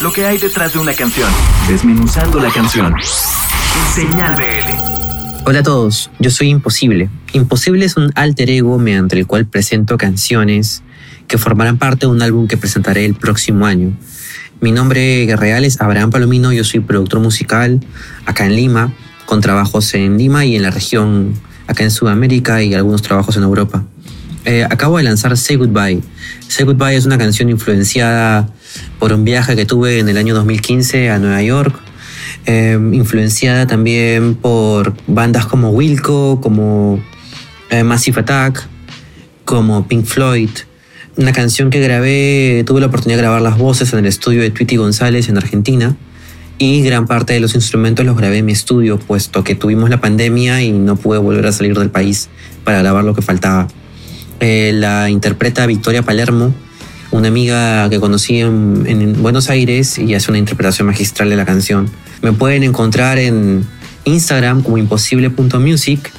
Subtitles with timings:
[0.00, 1.28] lo que hay detrás de una canción,
[1.68, 2.94] desmenuzando la canción.
[3.94, 5.44] Señal BL.
[5.44, 7.10] Hola a todos, yo soy Imposible.
[7.34, 10.82] Imposible es un alter ego mediante el cual presento canciones
[11.28, 13.92] que formarán parte de un álbum que presentaré el próximo año.
[14.62, 17.80] Mi nombre real es Abraham Palomino, yo soy productor musical
[18.24, 18.94] acá en Lima,
[19.26, 21.34] con trabajos en Lima y en la región,
[21.66, 23.84] acá en Sudamérica y algunos trabajos en Europa.
[24.46, 26.00] Eh, acabo de lanzar Say Goodbye.
[26.48, 28.48] Say Goodbye es una canción influenciada
[28.98, 31.74] por un viaje que tuve en el año 2015 a Nueva York,
[32.46, 37.02] eh, influenciada también por bandas como Wilco, como
[37.70, 38.66] eh, Massive Attack,
[39.44, 40.50] como Pink Floyd.
[41.16, 44.50] Una canción que grabé, tuve la oportunidad de grabar las voces en el estudio de
[44.50, 45.96] Tweety González en Argentina
[46.60, 49.98] y gran parte de los instrumentos los grabé en mi estudio, puesto que tuvimos la
[49.98, 52.28] pandemia y no pude volver a salir del país
[52.64, 53.66] para grabar lo que faltaba.
[54.40, 56.54] Eh, la interpreta Victoria Palermo,
[57.20, 61.90] una amiga que conocí en, Buenos Aires y hace una interpretación magistral de la canción.
[62.22, 63.66] Me pueden encontrar en
[64.04, 66.10] Instagram como imposible.music,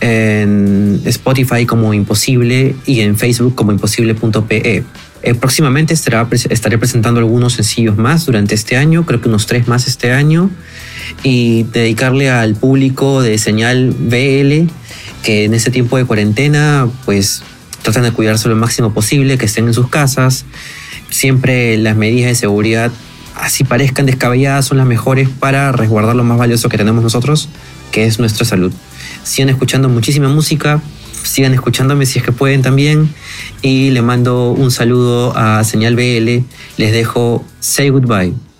[0.00, 4.84] en Spotify como imposible y en Facebook como imposible.pe.
[5.22, 9.88] Eh, próximamente estaré presentando algunos sencillos más durante este año, creo que unos tres más
[9.88, 10.50] este año,
[11.24, 14.70] y dedicarle al público de señal BL
[15.24, 17.42] que en este tiempo de cuarentena pues
[17.84, 20.46] tratan de cuidarse lo máximo posible, que estén en sus casas.
[21.10, 22.90] Siempre las medidas de seguridad,
[23.36, 27.48] así parezcan descabelladas, son las mejores para resguardar lo más valioso que tenemos nosotros,
[27.92, 28.72] que es nuestra salud.
[29.22, 30.80] Sigan escuchando muchísima música,
[31.22, 33.14] sigan escuchándome si es que pueden también.
[33.60, 36.42] Y le mando un saludo a Señal BL.
[36.78, 38.53] Les dejo Say Goodbye.